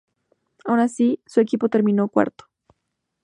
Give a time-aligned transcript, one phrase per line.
[0.65, 2.45] Aun así, su equipo terminó cuarto.